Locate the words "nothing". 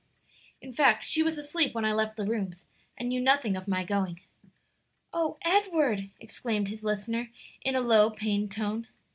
3.21-3.55